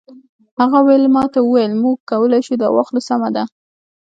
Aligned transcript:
هغه 0.59 0.79
ویلما 0.87 1.23
ته 1.33 1.39
وویل 1.41 1.73
موږ 1.83 1.97
کولی 2.09 2.41
شو 2.45 2.55
دا 2.61 2.67
واخلو 2.75 3.01
سمه 3.09 3.29
ده 3.35 3.43